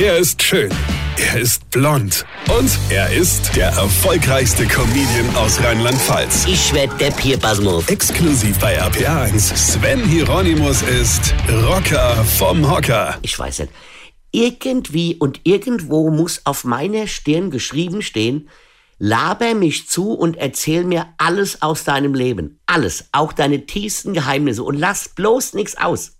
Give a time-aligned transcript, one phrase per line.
[0.00, 0.70] Er ist schön.
[1.18, 2.24] Er ist blond.
[2.58, 6.46] Und er ist der erfolgreichste Comedian aus Rheinland-Pfalz.
[6.46, 7.86] Ich werd der Pierpasmus.
[7.86, 9.54] Exklusiv bei RPA1.
[9.54, 13.18] Sven Hieronymus ist Rocker vom Hocker.
[13.20, 13.72] Ich weiß nicht.
[14.32, 18.48] Irgendwie und irgendwo muss auf meiner Stirn geschrieben stehen,
[18.98, 22.58] laber mich zu und erzähl mir alles aus deinem Leben.
[22.64, 23.10] Alles.
[23.12, 24.62] Auch deine tiefsten Geheimnisse.
[24.62, 26.12] Und lass bloß nichts aus.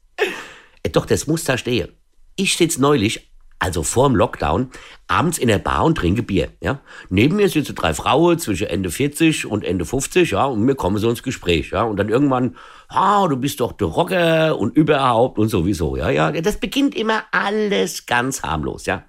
[0.83, 1.89] Äh, Doch, das muss da stehen.
[2.37, 3.30] Ich sitz neulich
[3.61, 4.71] also vorm Lockdown,
[5.07, 6.49] abends in der Bar und trinke Bier.
[6.61, 6.81] Ja?
[7.11, 10.97] Neben mir sitzen drei Frauen zwischen Ende 40 und Ende 50, ja, und wir kommen
[10.97, 12.57] so ins Gespräch, ja, und dann irgendwann,
[12.89, 16.33] ah, du bist doch der Rocker und überhaupt und sowieso, ja, ja.
[16.33, 19.05] Das beginnt immer alles ganz harmlos, ja.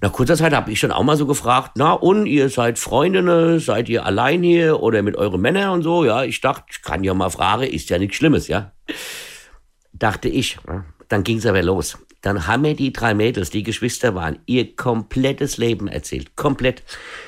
[0.00, 3.60] Nach kurzer Zeit habe ich schon auch mal so gefragt, na und ihr seid Freundinnen,
[3.60, 6.22] seid ihr allein hier oder mit euren Männern und so, ja.
[6.22, 8.72] Ich dachte, ich kann ja mal fragen, ist ja nichts Schlimmes, ja.
[9.92, 10.58] Dachte ich.
[10.66, 10.84] Ja.
[11.08, 11.98] Dann ging's aber los.
[12.22, 16.36] Dann haben mir die drei Mädels, die Geschwister waren, ihr komplettes Leben erzählt.
[16.36, 16.84] Komplett.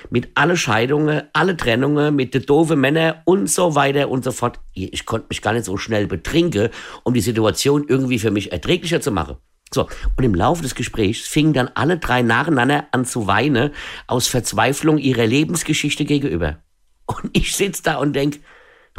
[0.09, 4.61] Mit alle Scheidungen, alle Trennungen, mit den doofen Männern und so weiter und so fort.
[4.73, 6.69] Ich konnte mich gar nicht so schnell betrinken,
[7.03, 9.37] um die Situation irgendwie für mich erträglicher zu machen.
[9.73, 13.71] So, und im Laufe des Gesprächs fingen dann alle drei nacheinander an zu weinen,
[14.07, 16.59] aus Verzweiflung ihrer Lebensgeschichte gegenüber.
[17.07, 18.39] Und ich sitz da und denk,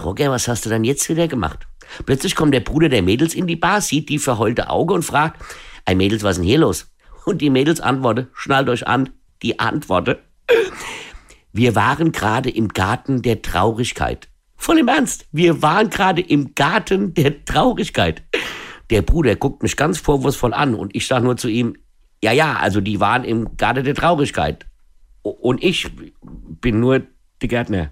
[0.01, 1.65] Roger, was hast du denn jetzt wieder gemacht?
[2.05, 5.41] Plötzlich kommt der Bruder der Mädels in die Bar, sieht die verheulte Auge und fragt,
[5.85, 6.91] Ey Mädels, was ist denn hier los?
[7.25, 9.09] Und die Mädels antworten, schnallt euch an,
[9.43, 10.15] die Antworten.
[11.53, 14.27] Wir waren gerade im Garten der Traurigkeit.
[14.57, 18.23] Voll im Ernst, wir waren gerade im Garten der Traurigkeit.
[18.89, 21.75] Der Bruder guckt mich ganz vorwurfsvoll an und ich sag nur zu ihm,
[22.23, 24.65] ja, ja, also die waren im Garten der Traurigkeit.
[25.21, 25.87] Und ich
[26.61, 27.03] bin nur
[27.41, 27.91] der Gärtner.